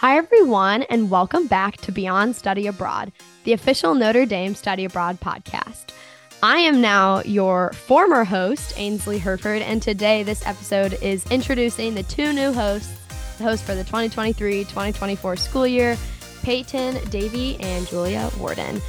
Hi, 0.00 0.16
everyone, 0.16 0.84
and 0.84 1.10
welcome 1.10 1.46
back 1.46 1.76
to 1.82 1.92
Beyond 1.92 2.34
Study 2.34 2.66
Abroad, 2.66 3.12
the 3.44 3.52
official 3.52 3.94
Notre 3.94 4.24
Dame 4.24 4.54
Study 4.54 4.86
Abroad 4.86 5.20
podcast. 5.20 5.92
I 6.42 6.56
am 6.56 6.80
now 6.80 7.20
your 7.20 7.74
former 7.74 8.24
host, 8.24 8.72
Ainsley 8.78 9.18
Herford, 9.18 9.60
and 9.60 9.82
today 9.82 10.22
this 10.22 10.46
episode 10.46 10.94
is 11.02 11.30
introducing 11.30 11.94
the 11.94 12.02
two 12.04 12.32
new 12.32 12.50
hosts, 12.50 12.96
the 13.36 13.44
host 13.44 13.62
for 13.62 13.74
the 13.74 13.84
2023 13.84 14.64
2024 14.64 15.36
school 15.36 15.66
year, 15.66 15.98
Peyton 16.42 16.96
Davey 17.10 17.60
and 17.60 17.86
Julia 17.86 18.30
Warden. 18.38 18.80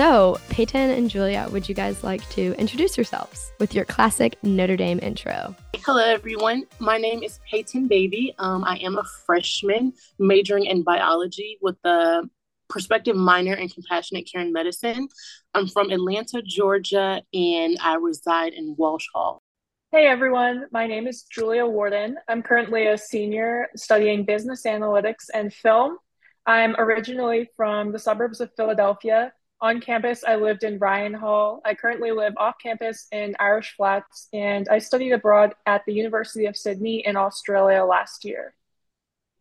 So, 0.00 0.38
Peyton 0.48 0.88
and 0.88 1.10
Julia, 1.10 1.46
would 1.52 1.68
you 1.68 1.74
guys 1.74 2.02
like 2.02 2.26
to 2.30 2.58
introduce 2.58 2.96
yourselves 2.96 3.52
with 3.60 3.74
your 3.74 3.84
classic 3.84 4.42
Notre 4.42 4.74
Dame 4.74 4.98
intro? 5.02 5.54
Hello, 5.76 6.02
everyone. 6.02 6.64
My 6.78 6.96
name 6.96 7.22
is 7.22 7.38
Peyton 7.50 7.86
Davey. 7.86 8.34
Um, 8.38 8.64
I 8.64 8.76
am 8.76 8.96
a 8.96 9.04
freshman 9.26 9.92
majoring 10.18 10.64
in 10.64 10.84
biology 10.84 11.58
with 11.60 11.76
a 11.84 12.22
prospective 12.70 13.14
minor 13.14 13.52
in 13.52 13.68
compassionate 13.68 14.26
care 14.26 14.40
and 14.40 14.54
medicine. 14.54 15.06
I'm 15.52 15.66
from 15.66 15.90
Atlanta, 15.90 16.40
Georgia, 16.40 17.20
and 17.34 17.76
I 17.82 17.96
reside 17.96 18.54
in 18.54 18.76
Walsh 18.78 19.04
Hall. 19.12 19.42
Hey 19.92 20.06
everyone, 20.06 20.64
my 20.72 20.86
name 20.86 21.08
is 21.08 21.24
Julia 21.24 21.66
Warden. 21.66 22.16
I'm 22.26 22.42
currently 22.42 22.86
a 22.86 22.96
senior 22.96 23.68
studying 23.76 24.24
business 24.24 24.62
analytics 24.64 25.26
and 25.34 25.52
film. 25.52 25.98
I'm 26.46 26.74
originally 26.78 27.50
from 27.54 27.92
the 27.92 27.98
suburbs 27.98 28.40
of 28.40 28.50
Philadelphia 28.56 29.34
on 29.62 29.80
campus, 29.80 30.24
I 30.26 30.36
lived 30.36 30.62
in 30.64 30.78
Ryan 30.78 31.14
Hall. 31.14 31.60
I 31.64 31.74
currently 31.74 32.12
live 32.12 32.34
off 32.36 32.54
campus 32.62 33.06
in 33.12 33.36
Irish 33.38 33.74
Flats, 33.76 34.28
and 34.32 34.68
I 34.68 34.78
studied 34.78 35.12
abroad 35.12 35.54
at 35.66 35.82
the 35.86 35.92
University 35.92 36.46
of 36.46 36.56
Sydney 36.56 37.04
in 37.06 37.16
Australia 37.16 37.84
last 37.84 38.24
year. 38.24 38.54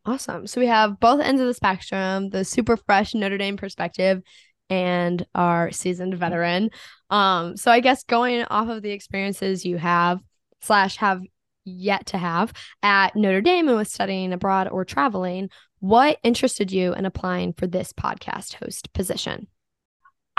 Awesome. 0.05 0.47
So 0.47 0.59
we 0.59 0.67
have 0.67 0.99
both 0.99 1.21
ends 1.21 1.41
of 1.41 1.47
the 1.47 1.53
spectrum 1.53 2.29
the 2.29 2.43
super 2.43 2.77
fresh 2.77 3.13
Notre 3.13 3.37
Dame 3.37 3.57
perspective 3.57 4.21
and 4.69 5.25
our 5.35 5.71
seasoned 5.71 6.15
veteran. 6.15 6.69
Um, 7.09 7.57
so 7.57 7.71
I 7.71 7.79
guess 7.79 8.03
going 8.03 8.43
off 8.43 8.69
of 8.69 8.81
the 8.81 8.91
experiences 8.91 9.65
you 9.65 9.77
have, 9.77 10.19
slash, 10.61 10.97
have 10.97 11.21
yet 11.65 12.07
to 12.07 12.17
have 12.17 12.53
at 12.81 13.15
Notre 13.15 13.41
Dame 13.41 13.67
and 13.67 13.77
with 13.77 13.87
studying 13.87 14.33
abroad 14.33 14.67
or 14.67 14.85
traveling, 14.85 15.49
what 15.79 16.19
interested 16.23 16.71
you 16.71 16.93
in 16.93 17.05
applying 17.05 17.53
for 17.53 17.67
this 17.67 17.93
podcast 17.93 18.55
host 18.55 18.91
position? 18.93 19.47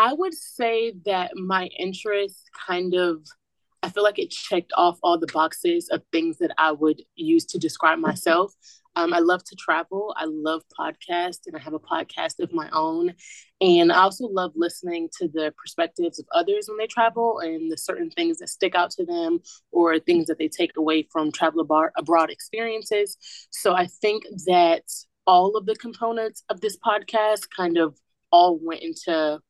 I 0.01 0.15
would 0.15 0.33
say 0.33 0.95
that 1.05 1.37
my 1.37 1.67
interest 1.79 2.49
kind 2.67 2.95
of, 2.95 3.23
I 3.83 3.91
feel 3.91 4.03
like 4.03 4.19
it 4.19 4.31
checked 4.31 4.73
off 4.75 4.99
all 5.03 5.19
the 5.19 5.27
boxes 5.27 5.91
of 5.91 6.01
things 6.11 6.39
that 6.39 6.55
I 6.57 6.73
would 6.73 7.03
use 7.17 7.45
to 7.47 7.59
describe 7.59 7.99
myself. 7.99 8.55
Um, 8.97 9.13
I 9.13 9.19
love 9.19 9.45
to 9.45 9.57
travel. 9.57 10.15
I 10.17 10.25
love 10.25 10.63
podcasts, 10.79 11.41
and 11.47 11.55
I 11.55 11.59
have 11.59 11.75
a 11.75 11.79
podcast 11.79 12.41
of 12.41 12.51
my 12.51 12.71
own. 12.73 13.13
And 13.61 13.93
I 13.93 13.99
also 13.99 14.27
love 14.27 14.53
listening 14.57 15.11
to 15.19 15.29
the 15.29 15.53
perspectives 15.63 16.19
of 16.19 16.25
others 16.33 16.67
when 16.67 16.79
they 16.79 16.87
travel 16.87 17.41
and 17.41 17.71
the 17.71 17.77
certain 17.77 18.09
things 18.09 18.39
that 18.39 18.49
stick 18.49 18.75
out 18.75 18.91
to 18.93 19.05
them 19.05 19.41
or 19.71 19.99
things 19.99 20.29
that 20.29 20.39
they 20.39 20.49
take 20.49 20.79
away 20.79 21.07
from 21.13 21.31
travel 21.31 21.61
abroad 21.99 22.31
experiences. 22.31 23.19
So 23.51 23.75
I 23.75 23.87
think 23.87 24.25
that 24.47 24.85
all 25.27 25.59
of 25.59 25.67
the 25.67 25.77
components 25.77 26.43
of 26.49 26.63
this 26.63 26.79
podcast 26.79 27.49
kind 27.55 27.77
of 27.77 27.99
all 28.33 28.59
went 28.59 28.81
into 28.81 29.41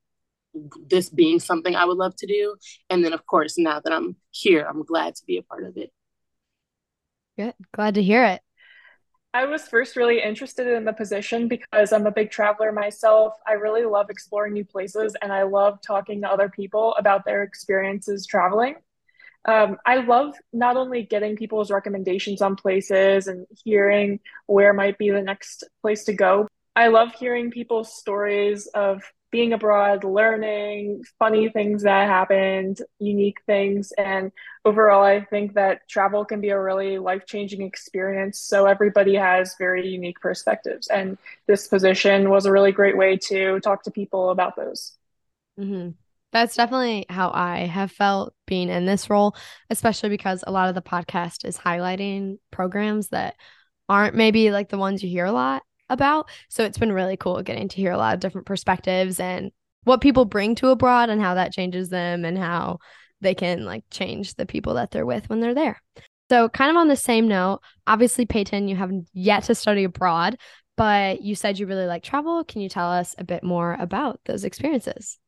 this 0.88 1.08
being 1.08 1.40
something 1.40 1.74
I 1.74 1.84
would 1.84 1.96
love 1.96 2.16
to 2.16 2.26
do. 2.26 2.56
And 2.88 3.04
then, 3.04 3.12
of 3.12 3.26
course, 3.26 3.58
now 3.58 3.80
that 3.80 3.92
I'm 3.92 4.16
here, 4.30 4.66
I'm 4.68 4.84
glad 4.84 5.14
to 5.16 5.22
be 5.26 5.36
a 5.38 5.42
part 5.42 5.64
of 5.64 5.76
it. 5.76 5.90
Good. 7.36 7.54
Glad 7.72 7.94
to 7.94 8.02
hear 8.02 8.24
it. 8.24 8.40
I 9.32 9.44
was 9.44 9.68
first 9.68 9.94
really 9.94 10.20
interested 10.20 10.66
in 10.66 10.84
the 10.84 10.92
position 10.92 11.46
because 11.46 11.92
I'm 11.92 12.06
a 12.06 12.10
big 12.10 12.32
traveler 12.32 12.72
myself. 12.72 13.34
I 13.46 13.52
really 13.52 13.84
love 13.84 14.10
exploring 14.10 14.54
new 14.54 14.64
places 14.64 15.14
and 15.22 15.32
I 15.32 15.44
love 15.44 15.78
talking 15.86 16.22
to 16.22 16.28
other 16.28 16.48
people 16.48 16.96
about 16.98 17.24
their 17.24 17.44
experiences 17.44 18.26
traveling. 18.26 18.74
Um, 19.44 19.78
I 19.86 19.98
love 19.98 20.34
not 20.52 20.76
only 20.76 21.04
getting 21.04 21.36
people's 21.36 21.70
recommendations 21.70 22.42
on 22.42 22.56
places 22.56 23.28
and 23.28 23.46
hearing 23.64 24.18
where 24.46 24.72
might 24.72 24.98
be 24.98 25.10
the 25.10 25.22
next 25.22 25.64
place 25.80 26.04
to 26.04 26.12
go, 26.12 26.48
I 26.74 26.88
love 26.88 27.12
hearing 27.12 27.50
people's 27.50 27.96
stories 27.96 28.66
of 28.74 29.02
being 29.30 29.52
abroad, 29.52 30.04
learning 30.04 31.04
funny 31.18 31.48
things 31.48 31.82
that 31.84 32.08
happened, 32.08 32.80
unique 32.98 33.38
things. 33.46 33.92
And 33.92 34.32
overall, 34.64 35.02
I 35.02 35.24
think 35.24 35.54
that 35.54 35.88
travel 35.88 36.24
can 36.24 36.40
be 36.40 36.50
a 36.50 36.60
really 36.60 36.98
life 36.98 37.26
changing 37.26 37.62
experience. 37.62 38.40
So 38.40 38.66
everybody 38.66 39.14
has 39.14 39.54
very 39.58 39.88
unique 39.88 40.20
perspectives. 40.20 40.88
And 40.88 41.16
this 41.46 41.68
position 41.68 42.30
was 42.30 42.46
a 42.46 42.52
really 42.52 42.72
great 42.72 42.96
way 42.96 43.16
to 43.28 43.60
talk 43.60 43.84
to 43.84 43.90
people 43.90 44.30
about 44.30 44.56
those. 44.56 44.96
Mm-hmm. 45.58 45.90
That's 46.32 46.54
definitely 46.54 47.06
how 47.08 47.30
I 47.32 47.66
have 47.66 47.90
felt 47.90 48.34
being 48.46 48.68
in 48.68 48.86
this 48.86 49.10
role, 49.10 49.34
especially 49.68 50.10
because 50.10 50.44
a 50.46 50.52
lot 50.52 50.68
of 50.68 50.74
the 50.74 50.82
podcast 50.82 51.44
is 51.44 51.58
highlighting 51.58 52.38
programs 52.50 53.08
that 53.08 53.34
aren't 53.88 54.14
maybe 54.14 54.52
like 54.52 54.68
the 54.68 54.78
ones 54.78 55.02
you 55.02 55.08
hear 55.08 55.24
a 55.24 55.32
lot 55.32 55.62
about. 55.90 56.28
So 56.48 56.64
it's 56.64 56.78
been 56.78 56.92
really 56.92 57.16
cool 57.16 57.42
getting 57.42 57.68
to 57.68 57.76
hear 57.76 57.92
a 57.92 57.98
lot 57.98 58.14
of 58.14 58.20
different 58.20 58.46
perspectives 58.46 59.20
and 59.20 59.50
what 59.84 60.00
people 60.00 60.24
bring 60.24 60.54
to 60.56 60.68
abroad 60.68 61.10
and 61.10 61.20
how 61.20 61.34
that 61.34 61.52
changes 61.52 61.88
them 61.88 62.24
and 62.24 62.38
how 62.38 62.78
they 63.20 63.34
can 63.34 63.64
like 63.64 63.84
change 63.90 64.34
the 64.34 64.46
people 64.46 64.74
that 64.74 64.90
they're 64.90 65.06
with 65.06 65.28
when 65.28 65.40
they're 65.40 65.54
there. 65.54 65.80
So, 66.30 66.48
kind 66.48 66.70
of 66.70 66.76
on 66.76 66.88
the 66.88 66.96
same 66.96 67.26
note, 67.26 67.60
obviously, 67.86 68.24
Peyton, 68.24 68.68
you 68.68 68.76
haven't 68.76 69.08
yet 69.12 69.44
to 69.44 69.54
study 69.54 69.82
abroad, 69.82 70.36
but 70.76 71.22
you 71.22 71.34
said 71.34 71.58
you 71.58 71.66
really 71.66 71.86
like 71.86 72.04
travel. 72.04 72.44
Can 72.44 72.60
you 72.60 72.68
tell 72.68 72.88
us 72.90 73.16
a 73.18 73.24
bit 73.24 73.42
more 73.42 73.76
about 73.80 74.20
those 74.26 74.44
experiences? 74.44 75.18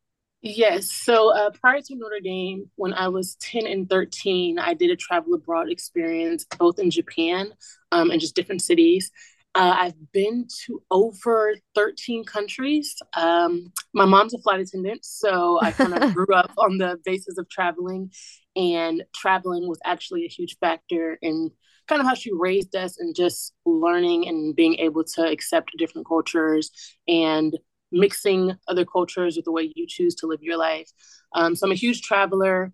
Yes. 0.42 0.90
So 0.90 1.32
uh, 1.32 1.50
prior 1.50 1.80
to 1.80 1.94
Notre 1.94 2.20
Dame, 2.20 2.68
when 2.74 2.92
I 2.94 3.08
was 3.08 3.36
10 3.36 3.64
and 3.66 3.88
13, 3.88 4.58
I 4.58 4.74
did 4.74 4.90
a 4.90 4.96
travel 4.96 5.34
abroad 5.34 5.70
experience 5.70 6.44
both 6.58 6.80
in 6.80 6.90
Japan 6.90 7.52
um, 7.92 8.10
and 8.10 8.20
just 8.20 8.34
different 8.34 8.60
cities. 8.60 9.12
Uh, 9.54 9.76
I've 9.78 10.12
been 10.12 10.46
to 10.64 10.82
over 10.90 11.54
13 11.74 12.24
countries. 12.24 12.96
Um, 13.14 13.72
my 13.92 14.06
mom's 14.06 14.32
a 14.32 14.38
flight 14.38 14.60
attendant, 14.60 15.04
so 15.04 15.60
I 15.60 15.72
kind 15.72 15.94
of 15.94 16.14
grew 16.14 16.34
up 16.34 16.52
on 16.56 16.78
the 16.78 16.98
basis 17.04 17.36
of 17.36 17.48
traveling, 17.50 18.10
and 18.56 19.04
traveling 19.14 19.68
was 19.68 19.78
actually 19.84 20.24
a 20.24 20.28
huge 20.28 20.56
factor 20.58 21.18
in 21.20 21.50
kind 21.86 22.00
of 22.00 22.06
how 22.06 22.14
she 22.14 22.30
raised 22.32 22.74
us 22.74 22.98
and 22.98 23.14
just 23.14 23.52
learning 23.66 24.26
and 24.28 24.56
being 24.56 24.76
able 24.76 25.04
to 25.04 25.22
accept 25.26 25.72
different 25.76 26.06
cultures 26.06 26.70
and 27.06 27.58
mixing 27.90 28.56
other 28.68 28.86
cultures 28.86 29.36
with 29.36 29.44
the 29.44 29.52
way 29.52 29.70
you 29.74 29.86
choose 29.86 30.14
to 30.14 30.26
live 30.26 30.42
your 30.42 30.56
life. 30.56 30.90
Um, 31.34 31.54
so 31.54 31.66
I'm 31.66 31.72
a 31.72 31.76
huge 31.76 32.00
traveler. 32.00 32.72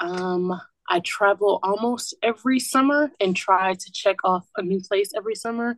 Um, 0.00 0.60
I 0.90 1.00
travel 1.00 1.60
almost 1.62 2.14
every 2.22 2.58
summer 2.58 3.12
and 3.20 3.34
try 3.36 3.74
to 3.74 3.92
check 3.92 4.16
off 4.24 4.46
a 4.56 4.62
new 4.62 4.80
place 4.80 5.12
every 5.16 5.36
summer. 5.36 5.76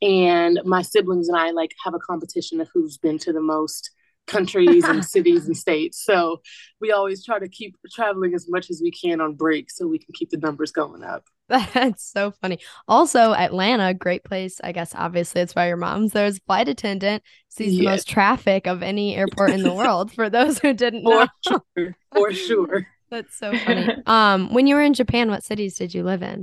And 0.00 0.58
my 0.64 0.82
siblings 0.82 1.28
and 1.28 1.36
I 1.36 1.50
like 1.50 1.74
have 1.84 1.94
a 1.94 1.98
competition 1.98 2.60
of 2.60 2.68
who's 2.72 2.96
been 2.96 3.18
to 3.18 3.32
the 3.32 3.42
most 3.42 3.90
countries 4.26 4.84
and 4.84 5.04
cities 5.14 5.46
and 5.46 5.56
states. 5.56 6.02
So 6.02 6.40
we 6.80 6.92
always 6.92 7.24
try 7.24 7.38
to 7.38 7.48
keep 7.48 7.76
traveling 7.92 8.34
as 8.34 8.46
much 8.48 8.70
as 8.70 8.80
we 8.82 8.90
can 8.90 9.20
on 9.20 9.34
break 9.34 9.70
so 9.70 9.86
we 9.86 9.98
can 9.98 10.14
keep 10.14 10.30
the 10.30 10.38
numbers 10.38 10.72
going 10.72 11.04
up. 11.04 11.24
That's 11.48 12.10
so 12.10 12.30
funny. 12.30 12.58
Also, 12.88 13.34
Atlanta, 13.34 13.92
great 13.92 14.24
place. 14.24 14.62
I 14.64 14.72
guess 14.72 14.94
obviously 14.94 15.42
it's 15.42 15.54
why 15.54 15.68
your 15.68 15.76
mom's 15.76 16.12
there 16.12 16.24
as 16.24 16.38
flight 16.38 16.68
attendant, 16.68 17.22
sees 17.50 17.78
the 17.78 17.84
most 17.84 18.08
traffic 18.08 18.66
of 18.66 18.82
any 18.82 19.14
airport 19.14 19.50
in 19.50 19.62
the 19.62 19.74
world. 19.74 20.10
For 20.10 20.30
those 20.30 20.58
who 20.58 20.72
didn't 20.72 21.04
know, 21.04 21.26
sure. 21.46 21.96
For 22.14 22.32
sure. 22.32 22.86
That's 23.14 23.38
so 23.38 23.56
funny. 23.64 23.88
um, 24.06 24.52
when 24.52 24.66
you 24.66 24.74
were 24.74 24.82
in 24.82 24.92
Japan, 24.92 25.30
what 25.30 25.44
cities 25.44 25.76
did 25.76 25.94
you 25.94 26.02
live 26.02 26.22
in? 26.22 26.42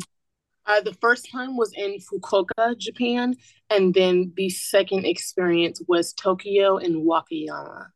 Uh, 0.66 0.80
the 0.80 0.94
first 0.94 1.30
time 1.30 1.58
was 1.58 1.74
in 1.76 1.98
Fukuoka, 2.00 2.78
Japan, 2.78 3.36
and 3.70 3.94
then 3.94 4.32
the 4.38 4.48
second 4.50 5.06
experience 5.06 5.82
was 5.90 6.14
Tokyo 6.14 6.78
and 6.78 7.06
Wakayama. 7.06 7.88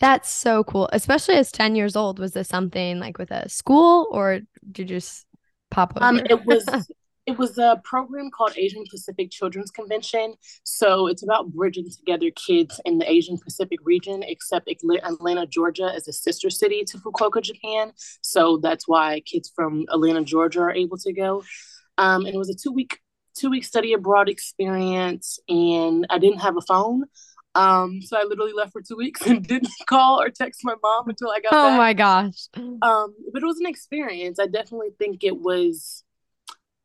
That's 0.00 0.28
so 0.28 0.64
cool, 0.64 0.90
especially 0.92 1.36
as 1.36 1.50
10 1.50 1.76
years 1.76 1.96
old. 1.96 2.18
Was 2.18 2.32
this 2.32 2.48
something 2.48 2.98
like 3.00 3.16
with 3.16 3.30
a 3.30 3.48
school 3.48 4.06
or 4.10 4.40
did 4.70 4.90
you 4.90 4.96
just 4.96 5.26
pop 5.70 5.94
over? 5.96 6.04
Um, 6.04 6.20
it 6.28 6.44
was 6.44 6.66
it 7.28 7.36
was 7.36 7.58
a 7.58 7.78
program 7.84 8.30
called 8.30 8.54
Asian 8.56 8.84
Pacific 8.90 9.30
Children's 9.30 9.70
Convention. 9.70 10.32
So 10.64 11.08
it's 11.08 11.22
about 11.22 11.52
bridging 11.52 11.90
together 11.90 12.30
kids 12.30 12.80
in 12.86 12.96
the 12.96 13.10
Asian 13.10 13.36
Pacific 13.36 13.80
region, 13.84 14.22
except 14.22 14.70
Atlanta, 14.70 15.46
Georgia 15.46 15.92
is 15.94 16.08
a 16.08 16.12
sister 16.14 16.48
city 16.48 16.84
to 16.84 16.96
Fukuoka, 16.96 17.42
Japan. 17.42 17.92
So 18.22 18.56
that's 18.62 18.88
why 18.88 19.20
kids 19.20 19.52
from 19.54 19.84
Atlanta, 19.90 20.24
Georgia 20.24 20.60
are 20.60 20.72
able 20.72 20.96
to 20.96 21.12
go. 21.12 21.44
Um, 21.98 22.24
and 22.24 22.34
it 22.34 22.38
was 22.38 22.48
a 22.48 22.54
two 22.54 22.72
week 22.72 22.98
two 23.36 23.50
week 23.50 23.64
study 23.64 23.92
abroad 23.92 24.30
experience, 24.30 25.38
and 25.50 26.06
I 26.08 26.16
didn't 26.16 26.40
have 26.40 26.56
a 26.56 26.62
phone. 26.62 27.04
Um, 27.54 28.00
so 28.00 28.16
I 28.16 28.22
literally 28.22 28.54
left 28.54 28.72
for 28.72 28.80
two 28.80 28.96
weeks 28.96 29.20
and 29.26 29.46
didn't 29.46 29.68
call 29.86 30.18
or 30.18 30.30
text 30.30 30.62
my 30.64 30.76
mom 30.82 31.10
until 31.10 31.30
I 31.30 31.40
got 31.40 31.52
oh 31.52 31.68
back. 31.68 31.76
my 31.76 31.92
gosh. 31.92 32.48
Um, 32.56 33.14
but 33.34 33.42
it 33.42 33.46
was 33.46 33.60
an 33.60 33.66
experience. 33.66 34.38
I 34.38 34.46
definitely 34.46 34.92
think 34.98 35.24
it 35.24 35.36
was 35.36 36.04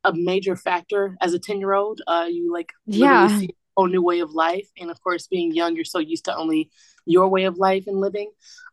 a 0.03 0.13
major 0.13 0.55
factor 0.55 1.17
as 1.21 1.33
a 1.33 1.39
10 1.39 1.59
year 1.59 1.73
old. 1.73 2.01
Uh, 2.07 2.27
you 2.29 2.51
like 2.51 2.71
Yeah. 2.85 3.27
see 3.39 3.45
a 3.47 3.53
whole 3.77 3.87
new 3.87 4.01
way 4.03 4.19
of 4.19 4.31
life. 4.33 4.67
And 4.79 4.91
of 4.91 5.01
course, 5.01 5.27
being 5.27 5.53
young, 5.53 5.75
you're 5.75 5.85
so 5.85 5.99
used 5.99 6.25
to 6.25 6.35
only 6.35 6.69
your 7.05 7.27
way 7.29 7.45
of 7.45 7.57
life 7.57 7.85
and 7.87 7.99
living. 7.99 8.31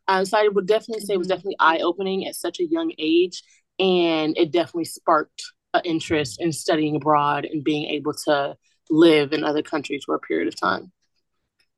Uh, 0.08 0.24
so 0.24 0.38
I 0.38 0.48
would 0.48 0.66
definitely 0.66 1.04
say 1.04 1.14
it 1.14 1.18
was 1.18 1.28
Mhm. 1.28 1.30
definitely 1.30 1.56
eye 1.60 1.78
opening 1.80 2.26
at 2.26 2.34
such 2.34 2.60
a 2.60 2.66
young 2.66 2.92
age. 2.98 3.42
And 3.78 4.36
it 4.36 4.52
definitely 4.52 4.84
sparked 4.84 5.42
an 5.74 5.82
interest 5.84 6.40
in 6.40 6.52
studying 6.52 6.96
abroad 6.96 7.44
and 7.44 7.64
being 7.64 7.86
able 7.90 8.12
to 8.26 8.56
live 8.90 9.32
in 9.32 9.44
other 9.44 9.62
countries 9.62 10.02
for 10.04 10.14
a 10.14 10.18
period 10.20 10.48
of 10.48 10.56
time. 10.60 10.92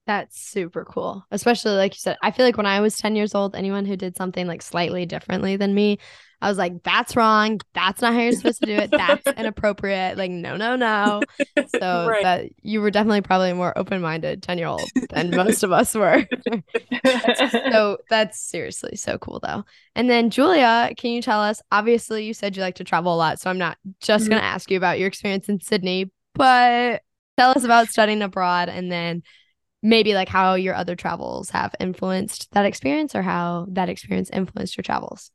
That's 0.06 0.40
super 0.40 0.84
cool. 0.84 1.24
Especially 1.30 1.72
like 1.72 1.94
you 1.94 2.00
said, 2.00 2.16
I 2.22 2.32
feel 2.32 2.44
like 2.44 2.56
when 2.56 2.66
I 2.66 2.80
was 2.80 2.96
10 2.96 3.14
years 3.14 3.34
old, 3.34 3.54
anyone 3.54 3.84
who 3.86 3.96
did 3.96 4.16
something 4.16 4.46
like 4.48 4.60
slightly 4.62 5.06
differently 5.06 5.56
than 5.56 5.74
me, 5.74 5.98
I 6.40 6.48
was 6.48 6.58
like, 6.58 6.82
that's 6.82 7.14
wrong. 7.14 7.60
That's 7.72 8.02
not 8.02 8.12
how 8.12 8.20
you're 8.20 8.32
supposed 8.32 8.58
to 8.60 8.66
do 8.66 8.72
it. 8.72 8.96
That's 8.96 9.30
inappropriate. 9.36 10.18
Like, 10.18 10.32
no, 10.32 10.56
no, 10.56 10.74
no. 10.74 11.24
So 11.66 12.08
Right. 12.08 12.22
that 12.22 12.46
you 12.62 12.80
were 12.80 12.90
definitely 12.90 13.20
probably 13.22 13.50
a 13.50 13.54
more 13.54 13.76
open-minded 13.78 14.42
10 14.42 14.58
year 14.58 14.66
old 14.66 14.90
than 15.08 15.34
most 15.34 15.62
of 15.62 15.70
us 15.70 15.94
were. 15.94 16.26
so 17.70 17.98
that's 18.08 18.40
seriously 18.40 18.96
so 18.96 19.18
cool 19.18 19.40
though. 19.40 19.64
And 19.94 20.10
then 20.10 20.30
Julia, 20.30 20.90
can 20.96 21.10
you 21.12 21.22
tell 21.22 21.40
us? 21.40 21.62
Obviously, 21.70 22.24
you 22.24 22.34
said 22.34 22.56
you 22.56 22.62
like 22.62 22.76
to 22.76 22.84
travel 22.84 23.14
a 23.14 23.16
lot, 23.16 23.40
so 23.40 23.50
I'm 23.50 23.58
not 23.58 23.78
just 24.00 24.26
Mhm. 24.26 24.30
gonna 24.30 24.42
ask 24.42 24.70
you 24.70 24.76
about 24.76 24.98
your 24.98 25.08
experience 25.08 25.48
in 25.48 25.60
Sydney, 25.60 26.10
but 26.34 27.02
tell 27.38 27.50
us 27.50 27.64
about 27.64 27.88
studying 27.90 28.22
abroad 28.22 28.68
and 28.68 28.90
then 28.90 29.22
maybe 29.82 30.14
like 30.14 30.28
how 30.28 30.54
your 30.54 30.74
other 30.74 30.94
travels 30.94 31.50
have 31.50 31.74
influenced 31.80 32.50
that 32.52 32.66
experience 32.66 33.14
or 33.14 33.22
how 33.22 33.66
that 33.70 33.88
experience 33.88 34.30
influenced 34.30 34.76
your 34.76 34.82
travels. 34.82 35.30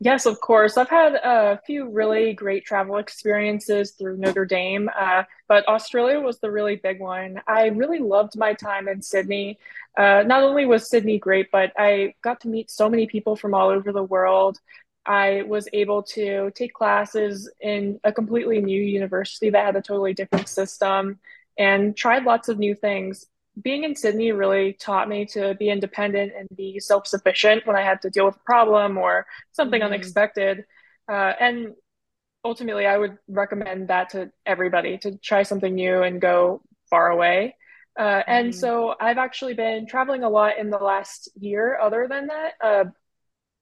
Yes, 0.00 0.26
of 0.26 0.40
course. 0.40 0.76
I've 0.76 0.88
had 0.88 1.14
a 1.14 1.60
few 1.66 1.90
really 1.90 2.32
great 2.32 2.64
travel 2.64 2.98
experiences 2.98 3.92
through 3.92 4.18
Notre 4.18 4.44
Dame, 4.44 4.88
uh, 4.96 5.24
but 5.48 5.66
Australia 5.66 6.20
was 6.20 6.38
the 6.38 6.52
really 6.52 6.76
big 6.76 7.00
one. 7.00 7.42
I 7.48 7.66
really 7.66 7.98
loved 7.98 8.38
my 8.38 8.54
time 8.54 8.86
in 8.86 9.02
Sydney. 9.02 9.58
Uh, 9.96 10.22
not 10.24 10.44
only 10.44 10.66
was 10.66 10.88
Sydney 10.88 11.18
great, 11.18 11.50
but 11.50 11.72
I 11.76 12.14
got 12.22 12.40
to 12.42 12.48
meet 12.48 12.70
so 12.70 12.88
many 12.88 13.08
people 13.08 13.34
from 13.34 13.54
all 13.54 13.70
over 13.70 13.90
the 13.90 14.04
world. 14.04 14.58
I 15.04 15.42
was 15.48 15.68
able 15.72 16.04
to 16.04 16.52
take 16.54 16.74
classes 16.74 17.50
in 17.60 17.98
a 18.04 18.12
completely 18.12 18.60
new 18.60 18.80
university 18.80 19.50
that 19.50 19.66
had 19.66 19.74
a 19.74 19.82
totally 19.82 20.14
different 20.14 20.48
system 20.48 21.18
and 21.58 21.96
tried 21.96 22.22
lots 22.22 22.48
of 22.48 22.58
new 22.58 22.76
things 22.76 23.26
being 23.62 23.84
in 23.84 23.96
Sydney 23.96 24.32
really 24.32 24.74
taught 24.74 25.08
me 25.08 25.26
to 25.26 25.54
be 25.54 25.70
independent 25.70 26.32
and 26.38 26.48
be 26.56 26.80
self 26.80 27.06
sufficient 27.06 27.66
when 27.66 27.76
I 27.76 27.82
had 27.82 28.02
to 28.02 28.10
deal 28.10 28.26
with 28.26 28.36
a 28.36 28.44
problem 28.46 28.98
or 28.98 29.26
something 29.52 29.82
Mhm. 29.82 29.82
unexpected. 29.82 30.64
Uh, 31.10 31.32
and 31.40 31.74
ultimately, 32.44 32.86
I 32.86 32.98
would 32.98 33.18
recommend 33.28 33.88
that 33.88 34.10
to 34.10 34.30
everybody 34.46 34.98
to 34.98 35.18
try 35.18 35.42
something 35.42 35.74
new 35.74 36.02
and 36.02 36.20
go 36.20 36.62
far 36.90 37.10
away. 37.10 37.56
Uh, 37.98 38.22
and 38.28 38.54
Mhm. 38.54 38.54
so 38.54 38.94
I've 39.00 39.18
actually 39.18 39.54
been 39.54 39.86
traveling 39.86 40.22
a 40.24 40.30
lot 40.30 40.58
in 40.58 40.70
the 40.70 40.78
last 40.78 41.28
year, 41.40 41.78
other 41.80 42.06
than 42.08 42.28
that. 42.28 42.52
Uh, 42.62 42.84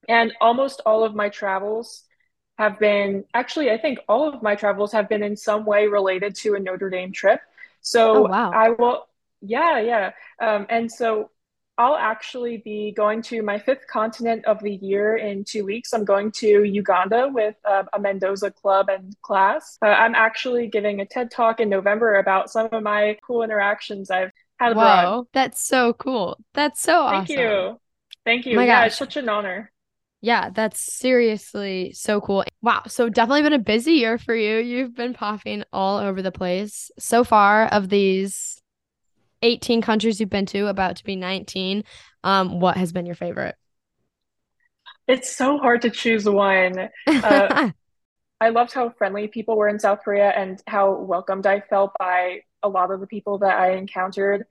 and 0.08 0.32
almost 0.40 0.80
all 0.86 1.04
of 1.04 1.14
my 1.14 1.28
travels 1.28 2.04
have 2.58 2.78
been 2.78 3.24
actually, 3.34 3.70
I 3.70 3.78
think 3.78 3.98
all 4.08 4.28
of 4.32 4.42
my 4.42 4.54
travels 4.54 4.92
have 4.92 5.08
been 5.08 5.22
in 5.22 5.36
some 5.36 5.66
way 5.66 5.86
related 5.88 6.34
to 6.36 6.54
a 6.54 6.60
Notre 6.60 6.90
Dame 6.90 7.12
trip. 7.12 7.40
So 7.82 8.14
Oh, 8.14 8.22
wow. 8.22 8.50
I 8.52 8.70
will, 8.70 9.06
yeah, 9.40 9.80
yeah. 9.80 10.10
Um, 10.40 10.66
and 10.68 10.90
so 10.90 11.30
I'll 11.78 11.96
actually 11.96 12.62
be 12.64 12.92
going 12.96 13.20
to 13.22 13.42
my 13.42 13.58
fifth 13.58 13.86
continent 13.86 14.46
of 14.46 14.62
the 14.62 14.74
year 14.76 15.16
in 15.16 15.44
two 15.44 15.64
weeks. 15.64 15.92
I'm 15.92 16.04
going 16.06 16.32
to 16.32 16.64
Uganda 16.64 17.28
with 17.30 17.54
uh, 17.68 17.84
a 17.92 18.00
Mendoza 18.00 18.50
club 18.50 18.88
and 18.88 19.14
class. 19.20 19.76
Uh, 19.82 19.88
I'm 19.88 20.14
actually 20.14 20.68
giving 20.68 21.00
a 21.00 21.06
TED 21.06 21.30
talk 21.30 21.60
in 21.60 21.68
November 21.68 22.16
about 22.16 22.50
some 22.50 22.68
of 22.72 22.82
my 22.82 23.18
cool 23.26 23.42
interactions 23.42 24.10
I've 24.10 24.30
had 24.58 24.72
abroad. 24.72 25.04
Whoa, 25.04 25.28
that's 25.34 25.62
so 25.62 25.92
cool. 25.92 26.38
That's 26.54 26.80
so 26.80 27.02
awesome. 27.02 27.26
Thank 27.26 27.38
awesome. 27.38 27.72
you. 27.72 27.80
Thank 28.24 28.46
you. 28.46 28.56
my 28.56 28.64
yeah, 28.64 28.80
gosh. 28.80 28.88
it's 28.88 28.98
such 28.98 29.16
an 29.16 29.28
honor. 29.28 29.70
Yeah, 30.22 30.48
that's 30.50 30.80
seriously 30.80 31.92
so 31.92 32.22
cool. 32.22 32.42
Wow. 32.62 32.82
So 32.88 33.10
definitely 33.10 33.42
been 33.42 33.52
a 33.52 33.58
busy 33.58 33.92
year 33.92 34.16
for 34.16 34.34
you. 34.34 34.58
You've 34.58 34.94
been 34.94 35.12
popping 35.12 35.62
all 35.74 35.98
over 35.98 36.22
the 36.22 36.32
place. 36.32 36.90
So 36.98 37.22
far 37.22 37.66
of 37.66 37.90
these 37.90 38.60
18 39.46 39.80
countries 39.80 40.18
you've 40.20 40.28
been 40.28 40.46
to, 40.46 40.66
about 40.66 40.96
to 40.96 41.04
be 41.04 41.16
19, 41.16 41.84
um, 42.24 42.60
what 42.60 42.76
has 42.76 42.92
been 42.92 43.06
your 43.06 43.14
favorite? 43.14 43.54
It's 45.06 45.34
so 45.34 45.58
hard 45.58 45.82
to 45.82 45.90
choose 45.90 46.24
one. 46.24 46.88
Uh, 47.06 47.70
I 48.40 48.48
loved 48.50 48.72
how 48.72 48.90
friendly 48.90 49.28
people 49.28 49.56
were 49.56 49.68
in 49.68 49.78
South 49.78 50.00
Korea 50.04 50.30
and 50.30 50.60
how 50.66 50.92
welcomed 51.00 51.46
I 51.46 51.60
felt 51.60 51.92
by 51.98 52.40
a 52.62 52.68
lot 52.68 52.90
of 52.90 53.00
the 53.00 53.06
people 53.06 53.38
that 53.38 53.56
I 53.56 53.76
encountered. 53.76 54.44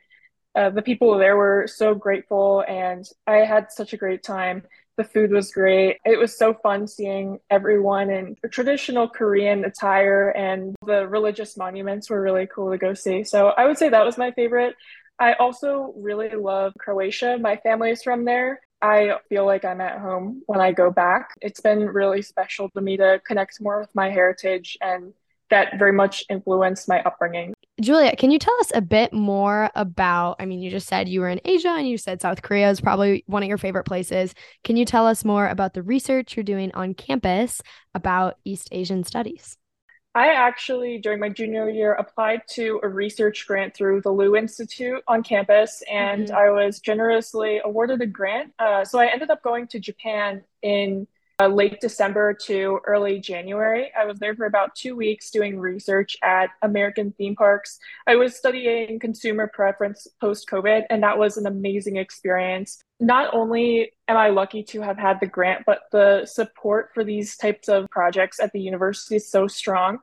Uh, 0.55 0.69
the 0.69 0.81
people 0.81 1.17
there 1.17 1.35
were 1.35 1.67
so 1.67 1.93
grateful, 1.93 2.63
and 2.65 3.05
I 3.27 3.39
had 3.39 3.71
such 3.71 3.91
a 3.91 3.97
great 3.97 4.23
time. 4.23 4.63
The 4.97 5.03
food 5.03 5.31
was 5.31 5.51
great. 5.51 5.97
It 6.05 6.17
was 6.17 6.37
so 6.37 6.53
fun 6.53 6.87
seeing 6.87 7.39
everyone 7.49 8.09
in 8.09 8.37
traditional 8.49 9.09
Korean 9.09 9.65
attire, 9.65 10.29
and 10.29 10.75
the 10.85 11.05
religious 11.07 11.57
monuments 11.57 12.09
were 12.09 12.21
really 12.21 12.47
cool 12.47 12.71
to 12.71 12.77
go 12.77 12.93
see. 12.93 13.23
So 13.25 13.47
I 13.47 13.65
would 13.65 13.77
say 13.77 13.89
that 13.89 14.05
was 14.05 14.17
my 14.17 14.31
favorite. 14.31 14.75
I 15.19 15.33
also 15.33 15.93
really 15.97 16.29
love 16.29 16.73
Croatia. 16.79 17.37
My 17.39 17.57
family 17.57 17.91
is 17.91 18.03
from 18.03 18.25
there. 18.25 18.61
I 18.81 19.15
feel 19.29 19.45
like 19.45 19.65
I'm 19.65 19.81
at 19.81 19.99
home 19.99 20.43
when 20.45 20.61
I 20.61 20.71
go 20.71 20.91
back. 20.91 21.29
It's 21.41 21.61
been 21.61 21.87
really 21.87 22.21
special 22.21 22.69
to 22.69 22.81
me 22.81 22.97
to 22.97 23.21
connect 23.25 23.61
more 23.61 23.79
with 23.79 23.93
my 23.95 24.09
heritage, 24.09 24.77
and 24.81 25.13
that 25.49 25.77
very 25.77 25.93
much 25.93 26.23
influenced 26.29 26.89
my 26.89 27.01
upbringing. 27.01 27.53
Julia, 27.81 28.15
can 28.15 28.31
you 28.31 28.39
tell 28.39 28.57
us 28.61 28.71
a 28.73 28.81
bit 28.81 29.11
more 29.11 29.69
about? 29.75 30.37
I 30.39 30.45
mean, 30.45 30.61
you 30.61 30.71
just 30.71 30.87
said 30.87 31.09
you 31.09 31.19
were 31.19 31.29
in 31.29 31.41
Asia 31.43 31.69
and 31.69 31.87
you 31.87 31.97
said 31.97 32.21
South 32.21 32.41
Korea 32.41 32.69
is 32.69 32.79
probably 32.79 33.23
one 33.27 33.43
of 33.43 33.49
your 33.49 33.57
favorite 33.57 33.83
places. 33.83 34.33
Can 34.63 34.77
you 34.77 34.85
tell 34.85 35.05
us 35.05 35.25
more 35.25 35.47
about 35.47 35.73
the 35.73 35.83
research 35.83 36.35
you're 36.35 36.43
doing 36.43 36.71
on 36.73 36.93
campus 36.93 37.61
about 37.93 38.35
East 38.45 38.69
Asian 38.71 39.03
studies? 39.03 39.57
I 40.17 40.29
actually, 40.29 40.99
during 40.99 41.19
my 41.19 41.27
junior 41.27 41.69
year, 41.69 41.91
applied 41.91 42.43
to 42.51 42.79
a 42.81 42.87
research 42.87 43.45
grant 43.45 43.75
through 43.75 43.99
the 43.99 44.13
Liu 44.13 44.37
Institute 44.37 45.03
on 45.09 45.23
campus, 45.23 45.83
and 45.91 46.29
Mhm. 46.29 46.33
I 46.33 46.49
was 46.51 46.79
generously 46.79 47.59
awarded 47.61 48.01
a 48.01 48.05
grant. 48.05 48.53
Uh, 48.57 48.85
so 48.85 48.97
I 48.97 49.07
ended 49.07 49.29
up 49.29 49.43
going 49.43 49.67
to 49.67 49.79
Japan 49.79 50.45
in 50.61 51.07
uh, 51.41 51.47
late 51.47 51.81
December 51.81 52.33
to 52.33 52.79
early 52.85 53.19
January. 53.19 53.91
I 53.97 54.05
was 54.05 54.19
there 54.19 54.35
for 54.35 54.45
about 54.45 54.75
two 54.75 54.95
weeks 54.95 55.31
doing 55.31 55.59
research 55.59 56.15
at 56.23 56.49
American 56.61 57.11
theme 57.17 57.35
parks. 57.35 57.77
I 58.07 58.15
was 58.15 58.35
studying 58.35 58.99
consumer 58.99 59.51
preference 59.53 60.07
post 60.21 60.47
COVID, 60.49 60.83
and 60.89 61.03
that 61.03 61.17
was 61.17 61.37
an 61.37 61.45
amazing 61.45 61.97
experience. 61.97 62.81
Not 62.99 63.33
only 63.33 63.91
am 64.07 64.15
I 64.17 64.29
lucky 64.29 64.63
to 64.63 64.81
have 64.81 64.97
had 64.97 65.19
the 65.19 65.27
grant, 65.27 65.63
but 65.65 65.81
the 65.91 66.25
support 66.25 66.91
for 66.93 67.03
these 67.03 67.35
types 67.35 67.67
of 67.67 67.89
projects 67.89 68.39
at 68.39 68.53
the 68.53 68.61
university 68.61 69.17
is 69.17 69.29
so 69.29 69.47
strong. 69.47 69.99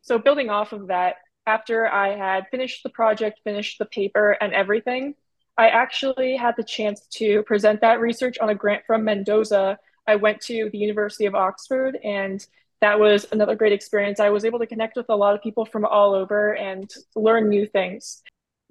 So, 0.00 0.18
building 0.18 0.50
off 0.50 0.72
of 0.72 0.88
that, 0.88 1.16
after 1.46 1.86
I 1.86 2.16
had 2.16 2.48
finished 2.50 2.82
the 2.82 2.90
project, 2.90 3.40
finished 3.44 3.78
the 3.78 3.84
paper, 3.84 4.36
and 4.40 4.52
everything, 4.52 5.14
I 5.56 5.68
actually 5.68 6.36
had 6.36 6.56
the 6.56 6.64
chance 6.64 7.06
to 7.18 7.42
present 7.44 7.82
that 7.82 8.00
research 8.00 8.38
on 8.38 8.48
a 8.48 8.54
grant 8.54 8.84
from 8.86 9.04
Mendoza. 9.04 9.78
I 10.06 10.16
went 10.16 10.40
to 10.42 10.68
the 10.70 10.78
University 10.78 11.26
of 11.26 11.34
Oxford, 11.34 11.98
and 12.02 12.44
that 12.80 12.98
was 12.98 13.26
another 13.32 13.54
great 13.54 13.72
experience. 13.72 14.18
I 14.20 14.30
was 14.30 14.44
able 14.44 14.58
to 14.58 14.66
connect 14.66 14.96
with 14.96 15.06
a 15.08 15.16
lot 15.16 15.34
of 15.34 15.42
people 15.42 15.64
from 15.64 15.84
all 15.84 16.14
over 16.14 16.56
and 16.56 16.90
learn 17.14 17.48
new 17.48 17.66
things. 17.66 18.22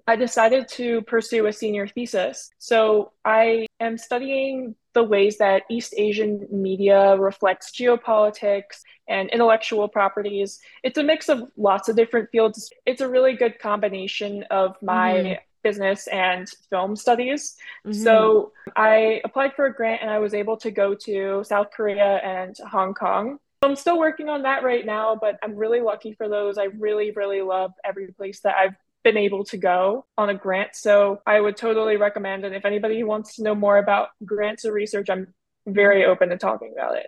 I 0.08 0.16
decided 0.16 0.68
to 0.70 1.02
pursue 1.04 1.46
a 1.46 1.54
senior 1.54 1.88
thesis. 1.88 2.52
So 2.58 3.12
I 3.24 3.68
am 3.80 3.98
studying 3.98 4.76
the 4.94 5.04
ways 5.04 5.38
that 5.38 5.64
East 5.70 5.94
Asian 5.96 6.48
media 6.52 7.16
reflects 7.16 7.72
geopolitics 7.72 8.82
and 9.08 9.30
intellectual 9.30 9.88
properties. 9.88 10.60
It's 10.84 10.98
a 10.98 11.04
mix 11.04 11.30
of 11.30 11.50
lots 11.56 11.88
of 11.88 11.96
different 11.96 12.30
fields. 12.32 12.74
It's 12.86 13.02
a 13.02 13.08
really 13.08 13.34
good 13.34 13.60
combination 13.60 14.44
of 14.50 14.76
my 14.82 15.14
Mhm. 15.14 15.40
Business 15.64 16.08
and 16.08 16.50
film 16.70 16.96
studies. 16.96 17.56
Mhm. 17.86 17.96
So 17.96 18.52
I 18.76 19.22
applied 19.24 19.54
for 19.54 19.66
a 19.66 19.74
grant 19.74 20.02
and 20.02 20.10
I 20.10 20.20
was 20.20 20.34
able 20.34 20.58
to 20.58 20.72
go 20.72 20.96
to 21.06 21.44
South 21.44 21.68
Korea 21.72 22.18
and 22.18 22.56
Hong 22.70 22.94
Kong. 22.94 23.40
I'm 23.64 23.76
still 23.76 24.00
working 24.00 24.28
on 24.28 24.44
that 24.44 24.64
right 24.64 24.86
now, 24.86 25.16
but 25.16 25.38
I'm 25.44 25.56
really 25.56 25.82
lucky 25.82 26.14
for 26.14 26.28
those. 26.28 26.58
I 26.58 26.66
really, 26.66 27.12
really 27.12 27.42
love 27.42 27.72
every 27.84 28.08
place 28.08 28.42
that 28.42 28.56
I've 28.58 28.76
been 29.04 29.18
able 29.18 29.44
to 29.46 29.58
go 29.58 30.06
on 30.18 30.30
a 30.30 30.34
grant. 30.34 30.76
So 30.76 31.22
I 31.26 31.40
would 31.40 31.58
totally 31.58 31.98
recommend 31.98 32.44
it. 32.44 32.54
If 32.54 32.66
anybody 32.66 33.04
wants 33.04 33.36
to 33.36 33.44
know 33.44 33.56
more 33.56 33.78
about 33.78 34.10
grants 34.26 34.66
or 34.66 34.74
research, 34.74 35.10
I'm 35.10 35.34
very 35.68 36.06
open 36.06 36.30
to 36.30 36.38
talking 36.38 36.74
about 36.76 36.98
it. 36.98 37.08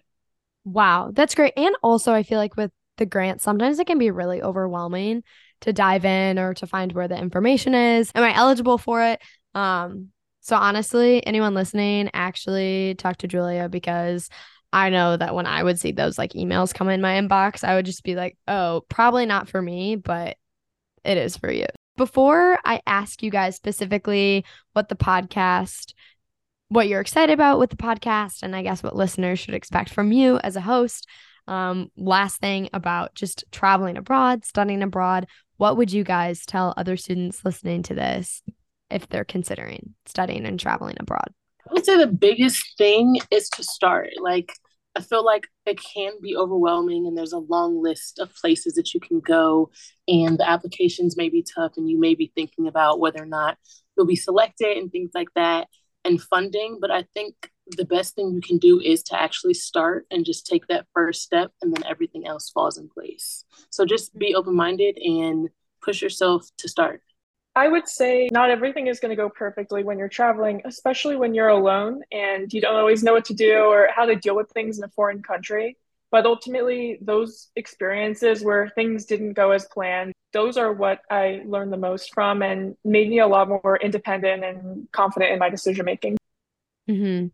Wow, 0.64 1.12
that's 1.12 1.36
great. 1.36 1.54
And 1.58 1.76
also, 1.82 2.14
I 2.14 2.24
feel 2.24 2.38
like 2.38 2.56
with 2.56 2.72
the 2.98 3.06
grant, 3.06 3.42
sometimes 3.42 3.80
it 3.80 3.88
can 3.88 3.98
be 3.98 4.12
really 4.12 4.42
overwhelming 4.42 5.24
to 5.64 5.74
dive 5.74 6.06
in 6.06 6.40
or 6.40 6.54
to 6.56 6.68
find 6.68 6.92
where 6.92 7.08
the 7.08 7.18
information 7.18 7.74
is. 7.74 8.12
Am 8.16 8.24
I 8.24 8.36
eligible 8.36 8.78
for 8.78 9.04
it? 9.04 9.22
Um, 9.56 10.10
so 10.42 10.56
honestly, 10.56 11.26
anyone 11.26 11.54
listening, 11.54 12.10
actually 12.14 12.96
talk 12.98 13.18
to 13.18 13.28
Julia 13.28 13.70
because 13.70 14.30
I 14.74 14.90
know 14.90 15.16
that 15.16 15.36
when 15.36 15.46
I 15.46 15.64
would 15.64 15.80
see 15.80 15.92
those 15.92 16.18
like 16.18 16.34
emails 16.34 16.74
come 16.74 16.90
in 16.90 17.00
my 17.00 17.20
inbox, 17.20 17.64
I 17.64 17.76
would 17.76 17.86
just 17.86 18.04
be 18.04 18.16
like, 18.16 18.38
oh, 18.48 18.82
probably 18.90 19.26
not 19.26 19.48
for 19.48 19.62
me, 19.62 19.96
but 19.96 20.36
it 21.04 21.18
is 21.18 21.38
for 21.38 21.52
you. 21.52 21.68
Before 21.96 22.58
I 22.66 22.82
ask 22.88 23.22
you 23.22 23.30
guys 23.30 23.56
specifically 23.56 24.44
what 24.74 24.90
the 24.90 24.96
podcast, 24.96 25.94
what 26.70 26.88
you're 26.88 27.02
excited 27.02 27.34
about 27.34 27.60
with 27.60 27.70
the 27.70 27.78
podcast, 27.78 28.42
and 28.42 28.56
I 28.56 28.64
guess 28.64 28.82
what 28.82 28.96
listeners 28.96 29.40
should 29.40 29.54
expect 29.54 29.92
from 29.92 30.12
you 30.12 30.40
as 30.40 30.56
a 30.56 30.62
host, 30.62 31.08
um, 31.48 31.92
last 31.96 32.42
thing 32.42 32.70
about 32.74 33.14
just 33.16 33.44
traveling 33.52 33.96
abroad, 33.96 34.44
studying 34.44 34.82
abroad, 34.82 35.28
what 35.58 35.78
would 35.78 35.92
you 35.92 36.04
guys 36.04 36.46
tell 36.46 36.74
other 36.78 36.98
students 36.98 37.44
listening 37.46 37.84
to 37.84 37.94
this 37.94 38.42
if 38.90 39.08
they're 39.08 39.24
considering 39.24 39.94
studying 40.06 40.46
and 40.46 40.60
traveling 40.60 40.98
abroad? 41.00 41.34
I 41.70 41.74
would 41.74 41.86
say 41.86 41.98
the 41.98 42.08
biggest 42.08 42.78
thing 42.78 43.20
is 43.32 43.50
to 43.52 43.64
start. 43.64 44.10
Like, 44.22 44.54
I 44.96 45.02
feel 45.02 45.26
like 45.26 45.48
it 45.66 45.80
can 45.82 46.14
be 46.22 46.36
overwhelming, 46.36 47.08
and 47.08 47.18
there's 47.18 47.34
a 47.34 47.40
long 47.40 47.82
list 47.82 48.20
of 48.20 48.36
places 48.36 48.74
that 48.74 48.94
you 48.94 49.00
can 49.00 49.22
go, 49.22 49.72
and 50.08 50.38
the 50.38 50.48
applications 50.48 51.18
may 51.18 51.30
be 51.30 51.44
tough, 51.44 51.74
and 51.78 51.90
you 51.90 52.00
may 52.00 52.16
be 52.16 52.32
thinking 52.36 52.68
about 52.68 53.00
whether 53.00 53.22
or 53.22 53.26
not 53.26 53.58
you'll 53.96 54.06
be 54.06 54.16
selected 54.16 54.78
and 54.78 54.92
things 54.92 55.12
like 55.16 55.30
that, 55.36 55.68
and 56.06 56.22
funding. 56.22 56.78
But 56.80 56.92
I 56.92 57.06
think 57.14 57.50
the 57.68 57.86
best 57.86 58.16
thing 58.16 58.32
you 58.34 58.42
can 58.42 58.58
do 58.58 58.80
is 58.80 59.04
to 59.04 59.20
actually 59.20 59.54
start 59.54 60.06
and 60.12 60.26
just 60.26 60.46
take 60.46 60.68
that 60.68 60.86
first 60.94 61.22
step 61.22 61.52
and 61.62 61.74
then 61.74 61.84
everything 61.86 62.28
else 62.28 62.50
falls 62.50 62.78
in 62.78 62.90
place. 62.90 63.46
So 63.70 63.86
just 63.86 64.18
be 64.18 64.36
open-minded 64.36 64.98
and 64.98 65.50
push 65.82 66.02
yourself 66.02 66.50
to 66.58 66.68
start. 66.68 67.02
I 67.56 67.68
would 67.68 67.88
say 67.88 68.30
not 68.32 68.50
everything 68.50 68.88
is 68.88 69.00
going 69.00 69.12
to 69.12 69.16
go 69.16 69.30
perfectly 69.30 69.84
when 69.84 70.00
you're 70.00 70.10
traveling 70.10 70.64
especially 70.66 71.16
when 71.16 71.36
you're 71.36 71.50
alone 71.50 72.02
and 72.12 72.52
you 72.52 72.60
don't 72.60 72.76
always 72.76 73.04
know 73.04 73.14
what 73.14 73.26
to 73.26 73.36
do 73.36 73.60
or 73.60 73.90
how 73.96 74.06
to 74.06 74.16
deal 74.16 74.36
with 74.36 74.50
things 74.50 74.80
in 74.80 74.84
a 74.84 74.90
foreign 74.90 75.22
country. 75.22 75.78
But 76.10 76.26
ultimately 76.26 76.98
those 77.02 77.50
experiences 77.56 78.44
where 78.44 78.70
things 78.70 79.06
didn't 79.06 79.34
go 79.34 79.52
as 79.52 79.66
planned 79.66 80.14
those 80.34 80.58
are 80.58 80.74
what 80.74 81.02
i 81.10 81.42
learned 81.46 81.72
the 81.72 81.78
most 81.78 82.14
from 82.14 82.42
and 82.42 82.76
made 82.84 83.10
me 83.10 83.20
a 83.20 83.28
lot 83.28 83.48
more 83.48 83.80
independent 83.82 84.44
and 84.44 84.92
confident 84.92 85.32
in 85.32 85.40
my 85.40 85.50
decision 85.50 85.86
making 85.86 86.18
mm-hmm. 86.90 87.28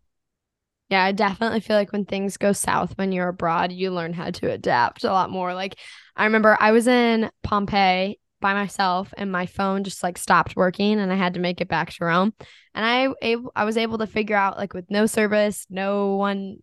Yeah, 0.89 1.03
I 1.03 1.11
definitely 1.11 1.59
feel 1.59 1.75
like 1.75 1.91
when 1.91 2.05
things 2.05 2.37
go 2.37 2.51
south 2.51 2.97
when 2.97 3.11
you're 3.11 3.27
abroad, 3.27 3.71
you 3.71 3.91
learn 3.91 4.13
how 4.13 4.31
to 4.31 4.51
adapt 4.51 5.03
a 5.03 5.11
lot 5.11 5.29
more. 5.29 5.53
Like 5.53 5.75
I 6.15 6.25
remember 6.25 6.57
I 6.59 6.71
was 6.71 6.87
in 6.87 7.29
Pompeii 7.43 8.19
by 8.41 8.53
myself 8.53 9.13
and 9.17 9.31
my 9.31 9.45
phone 9.45 9.83
just 9.83 10.01
like 10.01 10.17
stopped 10.17 10.55
working 10.55 10.99
and 10.99 11.11
I 11.11 11.15
had 11.15 11.35
to 11.35 11.39
make 11.39 11.61
it 11.61 11.67
back 11.67 11.91
to 11.93 12.05
Rome. 12.05 12.33
And 12.73 12.85
I 12.85 13.35
I 13.55 13.65
was 13.65 13.77
able 13.77 13.99
to 13.99 14.07
figure 14.07 14.35
out 14.35 14.57
like 14.57 14.73
with 14.73 14.89
no 14.89 15.05
service, 15.05 15.67
no 15.69 16.15
one 16.15 16.57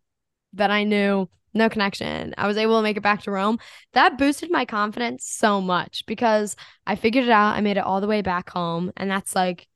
that 0.55 0.71
I 0.73 0.85
knew, 0.85 1.29
no 1.55 1.69
connection. 1.69 2.35
I 2.37 2.49
was 2.49 2.57
able 2.57 2.79
to 2.79 2.83
make 2.83 2.97
it 2.97 3.03
back 3.03 3.23
to 3.25 3.31
Rome. 3.31 3.59
That 3.93 4.19
boosted 4.19 4.51
my 4.51 4.65
confidence 4.65 5.25
so 5.27 5.61
much 5.61 6.05
because 6.07 6.57
I 6.87 6.97
figured 6.97 7.27
it 7.27 7.31
out. 7.31 7.55
I 7.57 7.61
made 7.61 7.77
it 7.77 7.85
all 7.85 8.01
the 8.01 8.09
way 8.09 8.23
back 8.23 8.51
home 8.51 8.93
and 8.97 9.09
that's 9.11 9.37
like 9.37 9.69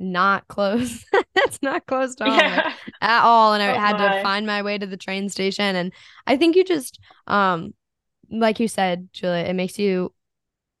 not 0.00 0.48
close. 0.48 1.04
That's 1.34 1.60
not 1.62 1.86
close 1.86 2.14
to 2.16 2.24
yeah. 2.24 2.72
at 3.00 3.22
all. 3.22 3.54
And 3.54 3.62
I 3.62 3.74
oh 3.74 3.78
had 3.78 3.98
my. 3.98 4.16
to 4.16 4.22
find 4.22 4.46
my 4.46 4.62
way 4.62 4.78
to 4.78 4.86
the 4.86 4.96
train 4.96 5.28
station. 5.28 5.76
And 5.76 5.92
I 6.26 6.36
think 6.36 6.56
you 6.56 6.64
just, 6.64 6.98
um, 7.26 7.74
like 8.30 8.58
you 8.58 8.66
said, 8.66 9.08
Julia, 9.12 9.44
it 9.44 9.54
makes 9.54 9.78
you 9.78 10.12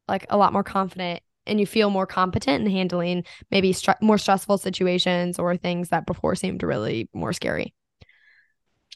like 0.08 0.26
a 0.30 0.36
lot 0.36 0.52
more 0.52 0.64
confident 0.64 1.22
and 1.46 1.60
you 1.60 1.66
feel 1.66 1.90
more 1.90 2.06
competent 2.06 2.64
in 2.64 2.70
handling 2.70 3.24
maybe 3.50 3.72
str- 3.72 3.92
more 4.00 4.18
stressful 4.18 4.58
situations 4.58 5.38
or 5.38 5.56
things 5.56 5.90
that 5.90 6.06
before 6.06 6.34
seemed 6.34 6.62
really 6.62 7.08
more 7.12 7.32
scary. 7.32 7.74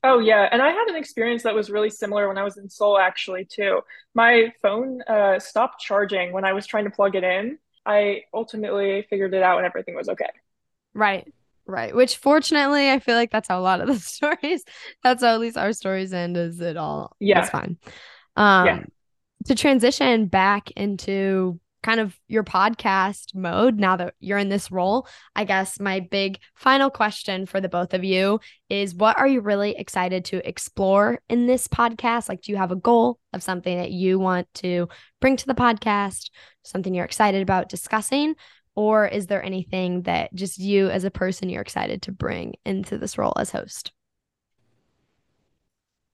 Oh 0.03 0.19
yeah, 0.19 0.47
and 0.53 0.61
I 0.61 0.71
had 0.71 0.89
an 0.89 0.97
experience 0.97 1.45
that 1.45 1.55
was 1.55 1.71
really 1.71 1.89
similar 1.89 2.29
when 2.29 2.37
I 2.37 2.43
was 2.43 2.59
in 2.59 2.69
Seoul 2.69 2.99
actually 2.99 3.47
too. 3.47 3.81
My 4.13 4.53
phone 4.61 5.01
uh, 5.03 5.39
stopped 5.39 5.81
charging 5.81 6.33
when 6.33 6.45
I 6.45 6.53
was 6.53 6.67
trying 6.67 6.85
to 6.85 6.91
plug 6.91 7.17
it 7.17 7.25
in, 7.25 7.59
I 7.87 8.23
ultimately 8.33 9.07
figured 9.09 9.35
it 9.35 9.43
out 9.43 9.59
and 9.59 9.67
everything 9.67 9.95
was 9.95 10.09
okay. 10.09 10.31
Right. 10.95 11.33
Right. 11.67 11.95
Which 11.95 12.17
fortunately 12.17 12.91
I 12.91 12.99
feel 12.99 13.15
like 13.15 13.31
that's 13.31 13.49
how 13.49 13.59
a 13.59 13.63
lot 13.63 13.81
of 13.81 13.89
the 13.89 13.99
stories 13.99 14.65
that's 15.03 15.23
how 15.23 15.35
at 15.35 15.41
least 15.41 15.57
our 15.57 15.73
stories 15.73 16.13
end 16.13 16.37
is 16.37 16.61
it 16.61 16.77
all 16.77 17.17
yeah 17.21 17.41
it's 17.41 17.51
fine. 17.51 17.79
Um 18.37 18.67
yeah. 18.67 18.83
to 19.47 19.55
transition 19.55 20.27
back 20.27 20.71
into 20.73 21.59
kind 21.85 22.01
of 22.01 22.19
your 22.29 22.43
podcast 22.43 23.35
mode 23.35 23.79
now 23.79 23.95
that 23.95 24.15
you're 24.19 24.39
in 24.39 24.49
this 24.49 24.73
role, 24.73 25.07
I 25.37 25.45
guess 25.45 25.79
my 25.79 26.01
big 26.01 26.39
final 26.55 26.89
question 26.89 27.45
for 27.45 27.61
the 27.61 27.69
both 27.69 27.93
of 27.93 28.03
you 28.03 28.41
is 28.71 28.95
what 28.95 29.19
are 29.19 29.29
you 29.29 29.43
really 29.43 29.77
excited 29.77 30.25
to 30.27 30.49
explore 30.49 31.21
in 31.29 31.47
this 31.47 31.69
podcast? 31.69 32.31
Like, 32.31 32.41
do 32.41 32.53
you 32.53 32.59
have 32.59 32.73
a 32.73 32.77
goal 32.77 33.19
of 33.35 33.43
something 33.43 33.77
that 33.77 33.91
you 33.91 34.19
want 34.19 34.53
to 34.55 34.89
bring 35.21 35.37
to 35.37 35.47
the 35.47 35.55
podcast, 35.55 36.31
something 36.63 36.95
you're 36.95 37.05
excited 37.05 37.43
about 37.43 37.69
discussing? 37.69 38.35
Or 38.75 39.07
is 39.07 39.27
there 39.27 39.45
anything 39.45 40.03
that 40.03 40.35
just 40.35 40.59
you 40.59 40.89
as 40.89 41.05
a 41.05 41.11
person 41.11 41.51
you're 41.51 41.63
excited 41.63 42.01
to 42.03 42.13
bring 42.13 42.55
into 42.65 42.97
this 42.97 43.19
role 43.19 43.35
as 43.37 43.51
host? 43.51 43.93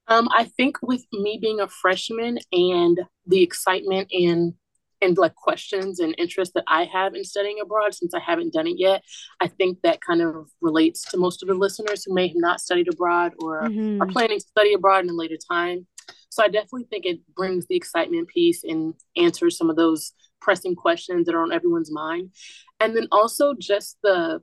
Um, 0.09 0.29
I 0.33 0.45
think 0.45 0.79
with 0.83 1.05
me 1.13 1.39
being 1.41 1.61
a 1.61 1.69
freshman 1.69 2.41
and 2.53 3.01
the 3.25 3.43
excitement 3.45 4.11
and 4.13 4.55
and 5.03 5.17
like 5.17 5.35
questions 5.35 5.99
and 5.99 6.15
interests 6.19 6.55
that 6.55 6.65
I 6.67 6.85
have 6.85 7.15
in 7.15 7.25
studying 7.25 7.59
abroad 7.61 7.95
since 7.95 8.15
I 8.15 8.21
haven't 8.21 8.53
done 8.53 8.67
it 8.67 8.79
yet. 8.79 9.03
I 9.41 9.49
think 9.49 9.79
that 9.83 10.01
kind 10.01 10.21
of 10.21 10.49
relates 10.61 11.03
to 11.11 11.17
most 11.17 11.43
of 11.43 11.49
the 11.49 11.55
listeners 11.55 12.05
who 12.05 12.15
may 12.15 12.29
have 12.29 12.37
not 12.37 12.61
studied 12.61 12.93
abroad 12.93 13.33
or 13.39 13.63
mm-hmm. 13.63 14.03
are 14.03 14.07
planning 14.07 14.39
to 14.39 14.47
study 14.47 14.75
abroad 14.75 15.05
in 15.05 15.11
a 15.11 15.15
later 15.15 15.39
time. 15.51 15.87
So 16.29 16.45
I 16.45 16.49
definitely 16.49 16.87
think 16.91 17.07
it 17.07 17.21
brings 17.35 17.67
the 17.67 17.77
excitement 17.77 18.29
piece 18.29 18.63
and 18.63 18.95
answers 19.17 19.57
some 19.57 19.71
of 19.71 19.77
those 19.77 20.13
pressing 20.41 20.75
questions 20.75 21.27
that 21.27 21.35
are 21.35 21.43
on 21.43 21.53
everyone's 21.53 21.93
mind. 21.93 22.31
And 22.79 22.97
then 22.97 23.09
also 23.11 23.55
just 23.55 23.99
the 24.03 24.41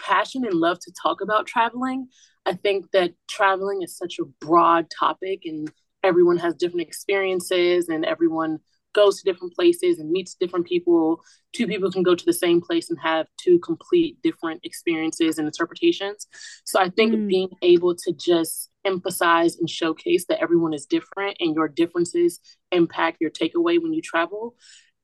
passion 0.00 0.44
and 0.44 0.54
love 0.54 0.78
to 0.80 0.92
talk 1.02 1.20
about 1.20 1.46
traveling. 1.46 2.08
I 2.46 2.54
think 2.54 2.90
that 2.92 3.12
traveling 3.28 3.82
is 3.82 3.96
such 3.96 4.18
a 4.18 4.24
broad 4.44 4.86
topic 4.98 5.42
and 5.44 5.70
everyone 6.02 6.38
has 6.38 6.54
different 6.54 6.86
experiences 6.86 7.88
and 7.88 8.04
everyone 8.04 8.58
goes 8.92 9.20
to 9.20 9.30
different 9.30 9.54
places 9.54 9.98
and 9.98 10.10
meets 10.10 10.34
different 10.34 10.66
people. 10.66 11.22
Two 11.52 11.66
people 11.66 11.90
can 11.90 12.02
go 12.02 12.14
to 12.14 12.24
the 12.24 12.32
same 12.32 12.60
place 12.60 12.90
and 12.90 12.98
have 13.00 13.26
two 13.42 13.58
complete 13.60 14.20
different 14.22 14.60
experiences 14.64 15.38
and 15.38 15.46
interpretations. 15.46 16.26
So 16.64 16.80
I 16.80 16.90
think 16.90 17.14
mm. 17.14 17.28
being 17.28 17.50
able 17.62 17.94
to 17.94 18.12
just 18.12 18.70
emphasize 18.84 19.56
and 19.58 19.68
showcase 19.68 20.26
that 20.28 20.40
everyone 20.40 20.72
is 20.72 20.86
different 20.86 21.36
and 21.40 21.54
your 21.54 21.68
differences 21.68 22.40
impact 22.72 23.18
your 23.20 23.30
takeaway 23.30 23.80
when 23.80 23.92
you 23.92 24.02
travel. 24.02 24.54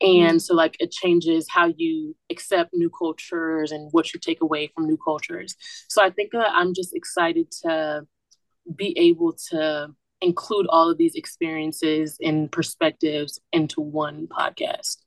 And 0.00 0.36
mm. 0.36 0.40
so, 0.40 0.54
like, 0.54 0.76
it 0.78 0.92
changes 0.92 1.46
how 1.50 1.72
you 1.74 2.14
accept 2.30 2.70
new 2.74 2.90
cultures 2.90 3.72
and 3.72 3.88
what 3.92 4.12
you 4.12 4.20
take 4.20 4.42
away 4.42 4.70
from 4.74 4.86
new 4.86 4.98
cultures. 5.02 5.56
So, 5.88 6.02
I 6.04 6.10
think 6.10 6.32
that 6.32 6.50
I'm 6.52 6.74
just 6.74 6.94
excited 6.94 7.50
to 7.62 8.06
be 8.74 8.96
able 8.98 9.34
to 9.50 9.94
include 10.20 10.66
all 10.68 10.90
of 10.90 10.98
these 10.98 11.14
experiences 11.14 12.18
and 12.22 12.50
perspectives 12.50 13.40
into 13.52 13.80
one 13.80 14.26
podcast. 14.26 14.98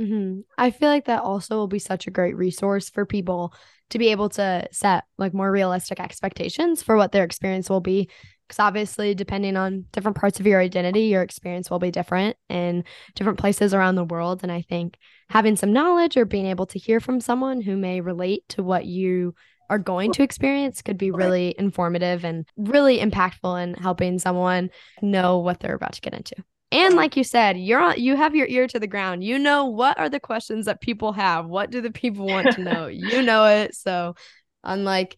Mm-hmm. 0.00 0.40
I 0.56 0.70
feel 0.70 0.88
like 0.88 1.06
that 1.06 1.22
also 1.22 1.56
will 1.56 1.68
be 1.68 1.78
such 1.78 2.06
a 2.06 2.10
great 2.10 2.36
resource 2.36 2.90
for 2.90 3.04
people 3.04 3.54
to 3.90 3.98
be 3.98 4.08
able 4.08 4.30
to 4.30 4.66
set 4.72 5.04
like 5.18 5.34
more 5.34 5.50
realistic 5.50 6.00
expectations 6.00 6.82
for 6.82 6.96
what 6.96 7.12
their 7.12 7.24
experience 7.24 7.68
will 7.68 7.80
be. 7.80 8.08
Because 8.48 8.58
obviously, 8.58 9.14
depending 9.14 9.56
on 9.56 9.84
different 9.92 10.16
parts 10.16 10.40
of 10.40 10.46
your 10.46 10.60
identity, 10.60 11.02
your 11.02 11.22
experience 11.22 11.70
will 11.70 11.78
be 11.78 11.90
different 11.90 12.36
in 12.48 12.84
different 13.14 13.38
places 13.38 13.72
around 13.72 13.94
the 13.94 14.04
world. 14.04 14.40
And 14.42 14.50
I 14.50 14.62
think 14.62 14.96
having 15.28 15.56
some 15.56 15.72
knowledge 15.72 16.16
or 16.16 16.24
being 16.24 16.46
able 16.46 16.66
to 16.66 16.78
hear 16.78 17.00
from 17.00 17.20
someone 17.20 17.60
who 17.60 17.76
may 17.76 18.00
relate 18.00 18.48
to 18.50 18.62
what 18.62 18.84
you 18.84 19.34
are 19.72 19.78
going 19.78 20.12
to 20.12 20.22
experience 20.22 20.82
could 20.82 20.98
be 20.98 21.10
really 21.10 21.54
informative 21.56 22.26
and 22.26 22.44
really 22.58 22.98
impactful 22.98 23.62
in 23.62 23.72
helping 23.72 24.18
someone 24.18 24.68
know 25.00 25.38
what 25.38 25.60
they're 25.60 25.74
about 25.74 25.94
to 25.94 26.02
get 26.02 26.12
into. 26.12 26.34
And 26.70 26.94
like 26.94 27.16
you 27.16 27.24
said, 27.24 27.56
you're 27.56 27.80
on, 27.80 27.98
you 27.98 28.14
have 28.14 28.34
your 28.34 28.46
ear 28.48 28.66
to 28.66 28.78
the 28.78 28.86
ground. 28.86 29.24
You 29.24 29.38
know 29.38 29.64
what 29.64 29.98
are 29.98 30.10
the 30.10 30.20
questions 30.20 30.66
that 30.66 30.82
people 30.82 31.12
have? 31.14 31.46
What 31.46 31.70
do 31.70 31.80
the 31.80 31.90
people 31.90 32.26
want 32.26 32.52
to 32.52 32.60
know? 32.60 32.86
you 32.92 33.22
know 33.22 33.46
it. 33.46 33.74
So 33.74 34.14
unlike 34.62 35.16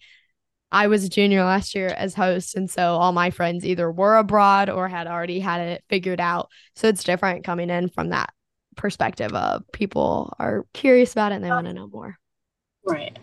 I 0.71 0.87
was 0.87 1.03
a 1.03 1.09
junior 1.09 1.43
last 1.43 1.75
year 1.75 1.89
as 1.89 2.15
host 2.15 2.55
and 2.55 2.71
so 2.71 2.95
all 2.95 3.11
my 3.11 3.31
friends 3.31 3.67
either 3.67 3.91
were 3.91 4.19
abroad 4.19 4.71
or 4.71 4.87
had 4.87 5.09
already 5.09 5.41
had 5.41 5.61
it 5.63 5.85
figured 5.89 6.21
out. 6.21 6.49
So 6.77 6.87
it's 6.87 7.03
different 7.03 7.43
coming 7.43 7.71
in 7.71 7.89
from 7.89 8.11
that 8.11 8.33
perspective 8.77 9.33
of 9.33 9.65
people 9.73 10.33
are 10.39 10.65
curious 10.75 11.11
about 11.11 11.33
it 11.33 11.37
and 11.37 11.45
they 11.45 11.51
want 11.51 11.67
to 11.67 11.73
know 11.73 11.89
more. 11.89 12.19
Right. 12.85 13.19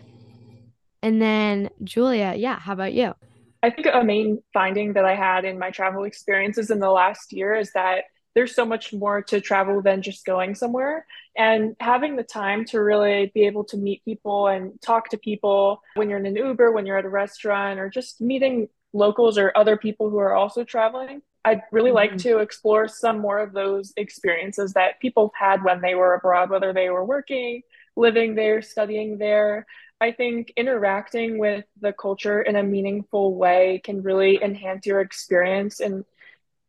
And 1.02 1.20
then 1.20 1.70
Julia, 1.82 2.34
yeah, 2.36 2.58
how 2.58 2.72
about 2.72 2.92
you? 2.92 3.14
I 3.62 3.70
think 3.70 3.86
a 3.92 4.02
main 4.02 4.42
finding 4.52 4.94
that 4.94 5.04
I 5.04 5.14
had 5.14 5.44
in 5.44 5.58
my 5.58 5.70
travel 5.70 6.04
experiences 6.04 6.70
in 6.70 6.80
the 6.80 6.90
last 6.90 7.32
year 7.32 7.54
is 7.54 7.72
that 7.72 8.04
there's 8.34 8.54
so 8.54 8.64
much 8.64 8.92
more 8.92 9.22
to 9.22 9.40
travel 9.40 9.82
than 9.82 10.02
just 10.02 10.24
going 10.24 10.54
somewhere. 10.54 11.06
And 11.36 11.76
having 11.80 12.16
the 12.16 12.22
time 12.22 12.64
to 12.66 12.80
really 12.80 13.30
be 13.34 13.46
able 13.46 13.64
to 13.64 13.76
meet 13.76 14.04
people 14.04 14.48
and 14.48 14.80
talk 14.80 15.10
to 15.10 15.18
people 15.18 15.82
when 15.94 16.08
you're 16.08 16.18
in 16.18 16.26
an 16.26 16.36
Uber, 16.36 16.72
when 16.72 16.86
you're 16.86 16.98
at 16.98 17.04
a 17.04 17.10
restaurant, 17.10 17.78
or 17.78 17.90
just 17.90 18.20
meeting 18.20 18.68
locals 18.92 19.38
or 19.38 19.52
other 19.54 19.76
people 19.76 20.10
who 20.10 20.18
are 20.18 20.34
also 20.34 20.64
traveling. 20.64 21.22
I'd 21.44 21.62
really 21.72 21.90
mm-hmm. 21.90 22.12
like 22.12 22.16
to 22.18 22.38
explore 22.38 22.88
some 22.88 23.18
more 23.18 23.38
of 23.38 23.52
those 23.52 23.92
experiences 23.96 24.74
that 24.74 25.00
people 25.00 25.32
had 25.38 25.64
when 25.64 25.80
they 25.80 25.94
were 25.94 26.14
abroad, 26.14 26.50
whether 26.50 26.72
they 26.72 26.88
were 26.90 27.04
working, 27.04 27.62
living 27.96 28.34
there, 28.34 28.62
studying 28.62 29.18
there. 29.18 29.66
I 30.02 30.10
think 30.10 30.52
interacting 30.56 31.38
with 31.38 31.64
the 31.80 31.92
culture 31.92 32.42
in 32.42 32.56
a 32.56 32.62
meaningful 32.64 33.36
way 33.36 33.80
can 33.84 34.02
really 34.02 34.42
enhance 34.42 34.84
your 34.84 35.00
experience 35.00 35.78
and 35.78 36.04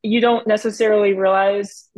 you 0.04 0.22
don't 0.22 0.46
necessarily 0.46 1.14
realize 1.14 1.90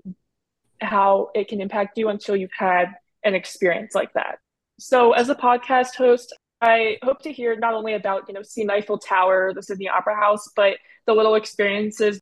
how 0.79 1.31
it 1.35 1.49
can 1.49 1.59
impact 1.59 1.97
you 1.97 2.07
until 2.07 2.37
you've 2.37 2.53
had 2.57 2.85
an 3.25 3.35
experience 3.35 3.93
like 3.93 4.13
that. 4.13 4.39
So, 4.79 5.11
as 5.11 5.27
a 5.27 5.35
podcast 5.35 5.95
host, 5.95 6.33
I 6.61 6.99
hope 7.03 7.21
to 7.23 7.33
hear 7.33 7.57
not 7.57 7.73
only 7.73 7.95
about, 7.95 8.29
you 8.29 8.33
know, 8.33 8.41
seeing 8.41 8.69
Eiffel 8.69 8.97
Tower, 8.97 9.53
the 9.53 9.61
Sydney 9.61 9.89
Opera 9.89 10.15
House, 10.15 10.49
but 10.55 10.77
the 11.05 11.13
little 11.13 11.35
experiences. 11.35 12.21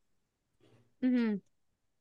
Mm-hmm. 1.04 1.36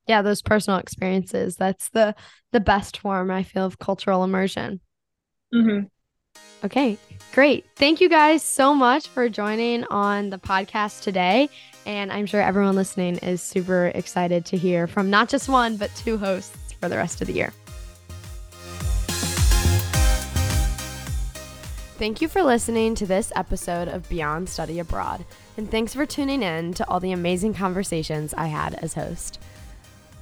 Yeah, 0.07 0.23
those 0.23 0.41
personal 0.41 0.79
experiences. 0.79 1.57
That's 1.57 1.89
the 1.89 2.15
the 2.51 2.59
best 2.59 2.97
form 2.97 3.29
I 3.29 3.43
feel 3.43 3.65
of 3.65 3.77
cultural 3.77 4.23
immersion. 4.23 4.79
Mm-hmm. 5.53 5.85
Okay, 6.63 6.97
great. 7.33 7.65
Thank 7.75 7.99
you 7.99 8.07
guys 8.07 8.41
so 8.41 8.73
much 8.73 9.07
for 9.09 9.27
joining 9.27 9.83
on 9.85 10.29
the 10.29 10.37
podcast 10.37 11.01
today. 11.01 11.49
And 11.85 12.11
I'm 12.11 12.25
sure 12.25 12.41
everyone 12.41 12.75
listening 12.75 13.17
is 13.17 13.41
super 13.41 13.87
excited 13.87 14.45
to 14.45 14.57
hear 14.57 14.87
from 14.87 15.09
not 15.09 15.27
just 15.27 15.49
one, 15.49 15.75
but 15.75 15.93
two 15.95 16.17
hosts 16.17 16.73
for 16.79 16.87
the 16.87 16.95
rest 16.95 17.19
of 17.19 17.27
the 17.27 17.33
year. 17.33 17.51
Thank 21.97 22.21
you 22.21 22.27
for 22.27 22.43
listening 22.43 22.95
to 22.95 23.05
this 23.05 23.31
episode 23.35 23.87
of 23.87 24.09
Beyond 24.09 24.49
Study 24.49 24.79
Abroad, 24.79 25.23
and 25.57 25.69
thanks 25.69 25.93
for 25.93 26.05
tuning 26.05 26.41
in 26.41 26.73
to 26.73 26.89
all 26.89 26.99
the 26.99 27.11
amazing 27.11 27.53
conversations 27.53 28.33
I 28.33 28.47
had 28.47 28.73
as 28.75 28.93
host. 28.93 29.39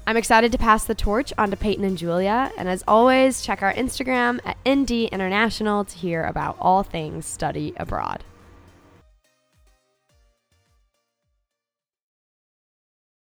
I'm 0.07 0.17
excited 0.17 0.51
to 0.51 0.57
pass 0.57 0.85
the 0.85 0.95
torch 0.95 1.31
on 1.37 1.51
to 1.51 1.57
Peyton 1.57 1.83
and 1.85 1.97
Julia, 1.97 2.51
and 2.57 2.67
as 2.67 2.83
always, 2.87 3.41
check 3.41 3.61
our 3.61 3.73
Instagram 3.73 4.39
at 4.43 4.57
ND 4.67 5.09
International 5.11 5.85
to 5.85 5.97
hear 5.97 6.23
about 6.23 6.57
all 6.59 6.81
things 6.81 7.25
study 7.25 7.73
abroad. 7.77 8.23